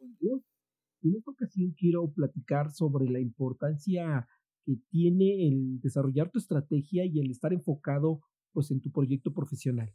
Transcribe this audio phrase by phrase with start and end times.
[0.00, 4.26] En esta ocasión quiero platicar sobre la importancia
[4.64, 8.20] que tiene el desarrollar tu estrategia y el estar enfocado
[8.52, 9.94] pues en tu proyecto profesional.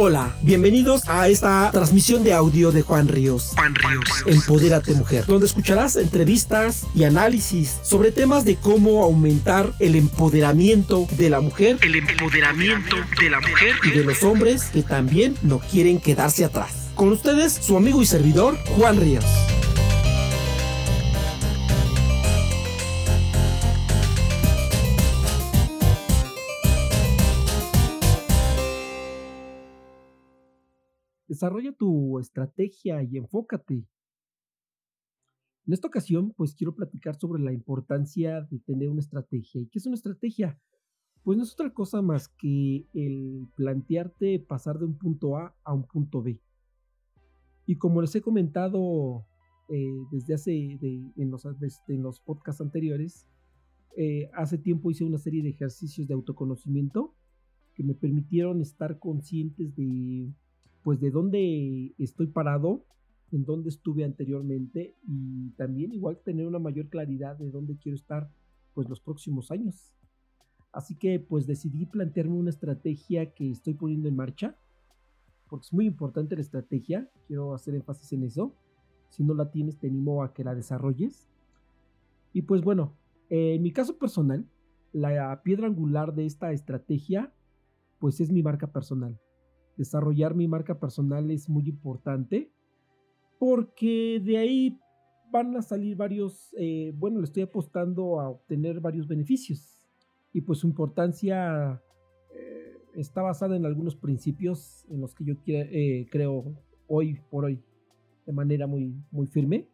[0.00, 3.50] Hola, bienvenidos a esta transmisión de audio de Juan Ríos.
[3.56, 4.22] Juan Ríos.
[4.26, 11.30] Empodérate Mujer, donde escucharás entrevistas y análisis sobre temas de cómo aumentar el empoderamiento de
[11.30, 15.98] la mujer, el empoderamiento de la mujer y de los hombres que también no quieren
[15.98, 16.90] quedarse atrás.
[16.94, 19.24] Con ustedes, su amigo y servidor, Juan Ríos.
[31.38, 33.74] Desarrolla tu estrategia y enfócate.
[33.74, 39.60] En esta ocasión, pues quiero platicar sobre la importancia de tener una estrategia.
[39.60, 40.58] ¿Y qué es una estrategia?
[41.22, 45.72] Pues no es otra cosa más que el plantearte pasar de un punto A a
[45.72, 46.40] un punto B.
[47.66, 49.24] Y como les he comentado
[49.68, 53.28] eh, desde hace, en, los, en, los, podcasts anteriores,
[53.96, 57.14] eh, hace tiempo hice una serie de ejercicios de autoconocimiento
[57.76, 60.32] que me permitieron estar conscientes de
[60.82, 62.84] pues de dónde estoy parado,
[63.32, 68.30] en dónde estuve anteriormente y también igual tener una mayor claridad de dónde quiero estar
[68.74, 69.92] pues los próximos años.
[70.72, 74.56] Así que pues decidí plantearme una estrategia que estoy poniendo en marcha,
[75.48, 78.54] porque es muy importante la estrategia, quiero hacer énfasis en eso.
[79.10, 81.28] Si no la tienes, te animo a que la desarrolles.
[82.32, 82.94] Y pues bueno,
[83.30, 84.46] en mi caso personal,
[84.92, 87.32] la piedra angular de esta estrategia,
[87.98, 89.18] pues es mi marca personal
[89.78, 92.50] desarrollar mi marca personal es muy importante
[93.38, 94.78] porque de ahí
[95.30, 99.80] van a salir varios, eh, bueno, le estoy apostando a obtener varios beneficios.
[100.32, 101.80] Y pues su importancia
[102.34, 106.44] eh, está basada en algunos principios en los que yo eh, creo
[106.88, 107.62] hoy por hoy
[108.26, 109.68] de manera muy, muy firme,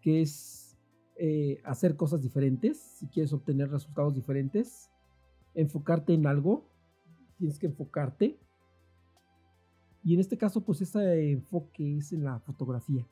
[0.00, 0.62] que es
[1.64, 4.90] hacer cosas diferentes, si quieres obtener resultados diferentes,
[5.54, 6.68] enfocarte en algo,
[7.38, 8.36] tienes que enfocarte
[10.04, 13.08] y en este caso, pues ese enfoque es en la fotografía.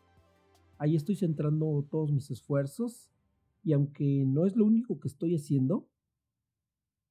[0.77, 3.11] Ahí estoy centrando todos mis esfuerzos
[3.65, 5.89] y aunque no es lo único que estoy haciendo,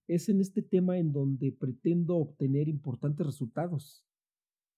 [0.08, 4.06] es en este tema en donde pretendo obtener importantes resultados.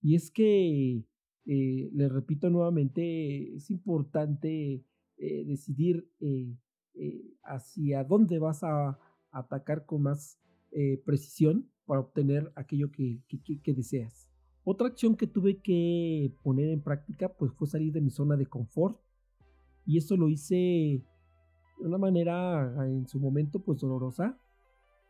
[0.02, 1.04] Y es que,
[1.46, 4.86] eh, les repito nuevamente, es importante
[5.18, 6.56] eh, decidir eh,
[7.44, 8.98] hacia dónde vas a
[9.32, 10.40] atacar con más
[11.06, 14.33] precisión para obtener aquello que deseas.
[14.66, 18.46] Otra acción que tuve que poner en práctica pues fue salir de mi zona de
[18.46, 18.98] confort
[19.86, 20.56] y eso lo hice
[21.80, 24.38] de una manera en su momento pues dolorosa.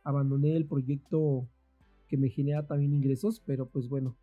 [0.02, 1.48] Abandoné el proyecto
[2.08, 4.16] que me genera también ingresos, pero pues bueno,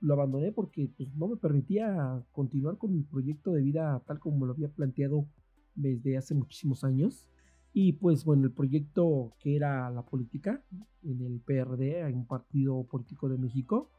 [0.00, 4.46] lo abandoné porque pues no me permitía continuar con mi proyecto de vida tal como
[4.46, 5.26] lo había planteado
[5.74, 7.26] desde hace muchísimos años.
[7.72, 10.64] Y pues bueno, el proyecto que era la política
[11.02, 13.90] en el PRD, en un partido político de México,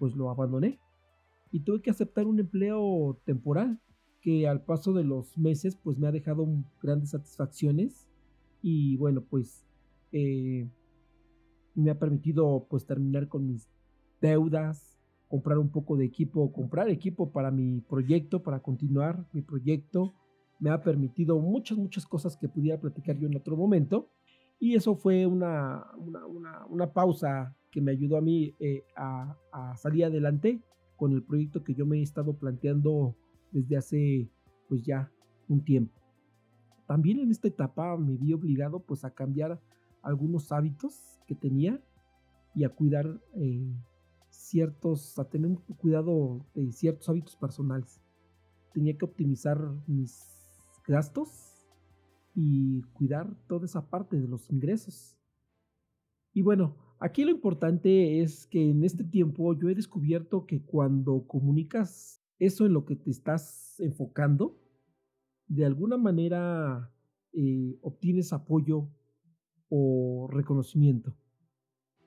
[0.00, 0.80] pues lo abandoné.
[1.52, 3.78] Y tuve que aceptar un empleo temporal
[4.22, 6.48] que al paso de los meses pues me ha dejado
[6.82, 8.08] grandes satisfacciones.
[8.62, 9.64] Y bueno pues
[10.10, 10.68] eh,
[11.74, 13.68] me ha permitido pues terminar con mis
[14.20, 20.14] deudas comprar un poco de equipo comprar equipo para mi proyecto para continuar mi proyecto.
[20.58, 24.08] Me ha permitido muchas muchas cosas que pudiera platicar yo en otro momento.
[24.58, 29.36] Y eso fue una, una, una pausa que me ayudó a mí eh, a,
[29.76, 30.62] salir adelante
[30.96, 33.16] con el proyecto que yo me he estado planteando
[33.52, 34.30] desde hace
[34.68, 35.10] pues ya
[35.48, 35.98] un tiempo.
[36.86, 39.60] También en esta etapa me vi obligado pues a cambiar
[40.02, 41.80] algunos hábitos que tenía
[42.54, 43.72] y a cuidar eh,
[44.28, 48.00] ciertos, a tener cuidado de ciertos hábitos personales.
[48.72, 50.40] Tenía que optimizar mis
[50.86, 51.68] gastos
[52.34, 55.16] y cuidar toda esa parte de los ingresos.
[56.32, 61.26] Y bueno, Aquí lo importante es que en este tiempo yo he descubierto que cuando
[61.26, 64.60] comunicas eso en lo que te estás enfocando,
[65.48, 66.92] de alguna manera
[67.32, 68.90] eh, obtienes apoyo
[69.70, 71.16] o reconocimiento.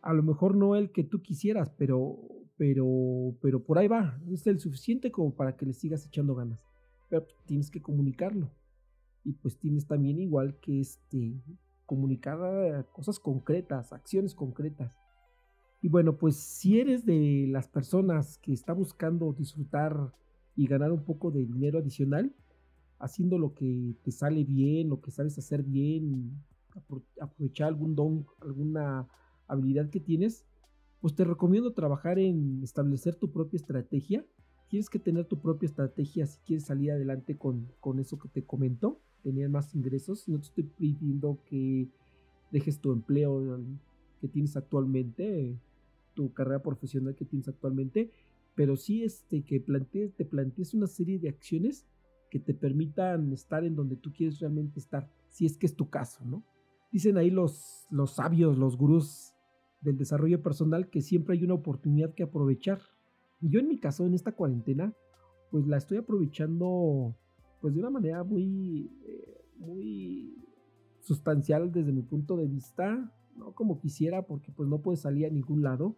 [0.04, 2.20] A lo mejor no el que tú quisieras, pero,
[2.56, 4.22] pero, pero por ahí va.
[4.30, 6.60] Es el suficiente como para que le sigas echando ganas.
[7.10, 8.52] Pero tienes que comunicarlo.
[9.24, 11.42] Y pues tienes también igual que este
[11.94, 14.98] comunicar cosas concretas, acciones concretas.
[15.80, 20.12] Y bueno, pues si eres de las personas que está buscando disfrutar
[20.56, 22.34] y ganar un poco de dinero adicional,
[22.98, 26.32] haciendo lo que te sale bien, lo que sabes hacer bien,
[27.22, 29.08] aprovechar algún don, alguna
[29.46, 30.48] habilidad que tienes,
[31.00, 34.26] pues te recomiendo trabajar en establecer tu propia estrategia.
[34.70, 38.44] Tienes que tener tu propia estrategia si quieres salir adelante con, con eso que te
[38.44, 40.28] comento, tener más ingresos.
[40.28, 41.88] No te estoy pidiendo que
[42.52, 43.60] dejes tu empleo
[44.22, 45.58] que tienes actualmente,
[46.14, 48.12] tu carrera profesional que tienes actualmente,
[48.56, 51.88] pero sí este, que plantees, te plantees una serie de acciones
[52.30, 55.90] que te permitan estar en donde tú quieres realmente estar, si es que es tu
[55.90, 56.44] caso, ¿no?
[56.92, 59.34] Dicen ahí los, los sabios, los gurús
[59.82, 62.82] del desarrollo personal que siempre hay una oportunidad que aprovechar.
[63.42, 64.94] Y yo en mi caso, en esta cuarentena,
[65.52, 67.16] pues la estoy aprovechando
[67.64, 70.36] pues de una manera muy, eh, muy
[71.00, 75.30] sustancial desde mi punto de vista, no como quisiera porque pues no puedes salir a
[75.30, 75.96] ningún lado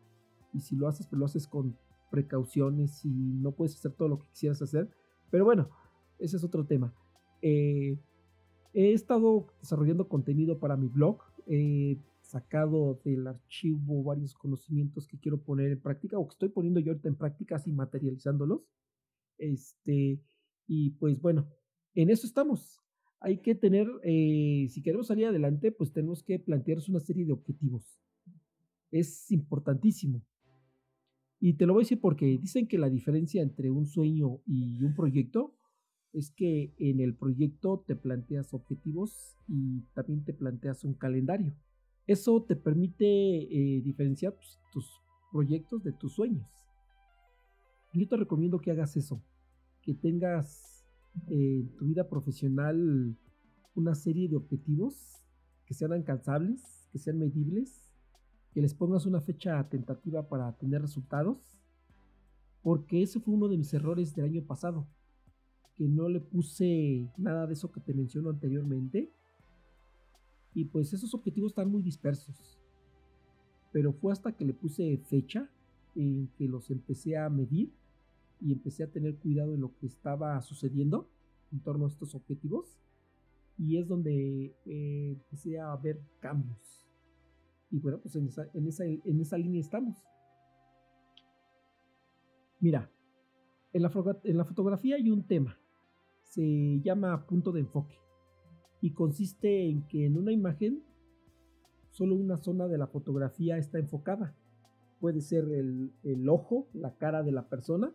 [0.53, 1.75] y si lo haces pues lo haces con
[2.11, 4.91] precauciones y no puedes hacer todo lo que quisieras hacer,
[5.31, 5.71] pero bueno,
[6.19, 6.93] ese es otro tema.
[7.41, 7.97] Eh,
[8.75, 15.41] he estado desarrollando contenido para mi blog, he sacado del archivo varios conocimientos que quiero
[15.41, 18.61] poner en práctica o que estoy poniendo yo ahorita en práctica así materializándolos.
[19.39, 20.21] Este,
[20.67, 21.47] y pues bueno,
[21.93, 22.81] en eso estamos
[23.25, 27.33] hay que tener, eh, si queremos salir adelante, pues tenemos que plantearnos una serie de
[27.33, 27.99] objetivos.
[28.91, 30.21] Es importantísimo.
[31.39, 34.83] Y te lo voy a decir porque dicen que la diferencia entre un sueño y
[34.83, 35.55] un proyecto
[36.13, 41.55] es que en el proyecto te planteas objetivos y también te planteas un calendario.
[42.05, 45.01] Eso te permite eh, diferenciar pues, tus
[45.31, 46.47] proyectos de tus sueños.
[47.91, 49.19] Yo te recomiendo que hagas eso,
[49.85, 50.83] que tengas
[51.27, 53.15] en tu vida profesional
[53.75, 55.21] una serie de objetivos
[55.65, 57.93] que sean alcanzables, que sean medibles,
[58.51, 61.61] que les pongas una fecha tentativa para tener resultados,
[62.63, 64.87] porque ese fue uno de mis errores del año pasado,
[65.75, 69.11] que no le puse nada de eso que te menciono anteriormente,
[70.53, 72.57] y pues esos objetivos están muy dispersos,
[73.71, 75.49] pero fue hasta que le puse fecha
[75.95, 77.73] en que los empecé a medir
[78.45, 81.09] y empecé a tener cuidado en lo que estaba sucediendo
[81.51, 82.77] en torno a estos objetivos
[83.57, 86.87] y es donde eh, empecé a ver cambios.
[87.71, 89.97] Y bueno, pues en esa, en esa, en esa línea estamos.
[92.59, 92.91] Mira,
[93.73, 93.91] en la,
[94.23, 95.57] en la fotografía hay un tema,
[96.21, 97.95] se llama punto de enfoque
[98.79, 100.83] y consiste en que en una imagen
[101.89, 104.35] solo una zona de la fotografía está enfocada.
[104.99, 107.91] Puede ser el, el ojo, la cara de la persona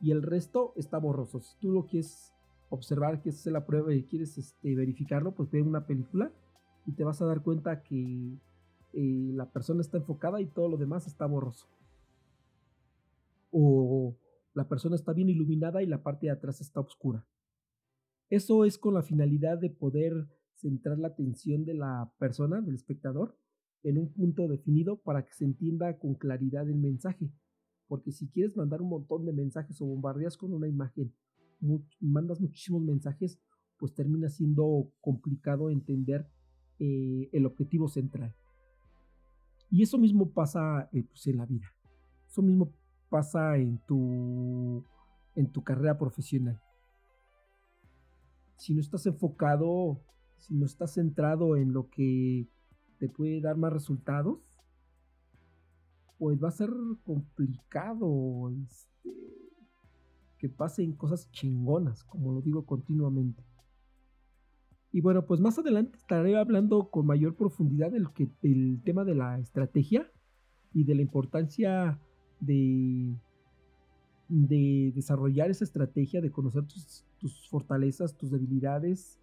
[0.00, 1.40] y el resto está borroso.
[1.40, 2.32] Si tú lo quieres
[2.68, 6.32] observar, que es la prueba y quieres este, verificarlo, pues ve una película
[6.86, 8.38] y te vas a dar cuenta que
[8.92, 11.66] eh, la persona está enfocada y todo lo demás está borroso.
[13.50, 14.16] O
[14.54, 17.26] la persona está bien iluminada y la parte de atrás está oscura.
[18.28, 23.36] Eso es con la finalidad de poder centrar la atención de la persona, del espectador,
[23.82, 27.30] en un punto definido para que se entienda con claridad el mensaje
[27.88, 31.14] porque si quieres mandar un montón de mensajes o bombardeas con una imagen,
[32.00, 33.38] mandas muchísimos mensajes,
[33.78, 36.28] pues termina siendo complicado entender
[36.78, 38.34] eh, el objetivo central.
[39.70, 41.66] Y eso mismo pasa eh, pues, en la vida.
[42.28, 42.72] Eso mismo
[43.08, 44.84] pasa en tu,
[45.34, 46.60] en tu carrera profesional.
[48.56, 50.00] Si no estás enfocado,
[50.36, 52.48] si no estás centrado en lo que
[52.98, 54.55] te puede dar más resultados,
[56.18, 56.70] pues va a ser
[57.04, 59.10] complicado este,
[60.38, 63.44] que pasen cosas chingonas, como lo digo continuamente.
[64.92, 69.14] Y bueno, pues más adelante estaré hablando con mayor profundidad del, que, del tema de
[69.14, 70.10] la estrategia
[70.72, 72.00] y de la importancia
[72.40, 73.14] de,
[74.28, 79.20] de desarrollar esa estrategia, de conocer tus, tus fortalezas, tus debilidades,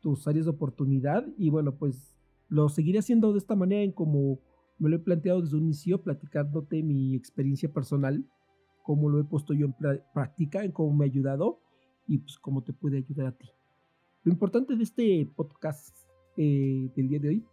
[0.00, 1.26] tus áreas de oportunidad.
[1.38, 4.38] Y bueno, pues lo seguiré haciendo de esta manera en como
[4.80, 8.24] me lo he planteado desde un inicio, platicándote mi experiencia personal,
[8.82, 9.74] cómo lo he puesto yo en
[10.14, 11.60] práctica, en cómo me ha ayudado
[12.08, 13.46] y pues cómo te puede ayudar a ti.
[14.24, 15.96] Lo importante de este podcast
[16.38, 17.46] eh, del día de hoy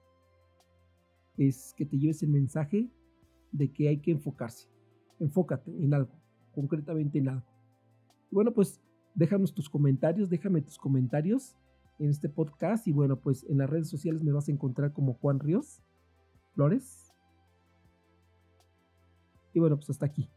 [1.38, 2.90] es que te lleves el mensaje
[3.52, 4.70] de que hay que enfocarse.
[5.20, 6.14] Enfócate en algo,
[6.56, 7.46] concretamente en algo.
[8.32, 8.82] bueno, pues
[9.16, 11.58] déjanos tus comentarios, déjame tus comentarios
[12.00, 15.16] en este podcast y bueno, pues en las redes sociales me vas a encontrar como
[15.16, 15.82] Juan Ríos
[16.54, 17.07] Flores
[19.58, 20.30] y bueno, pues hasta aquí.